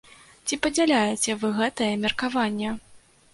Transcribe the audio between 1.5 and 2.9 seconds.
гэтае меркаванне?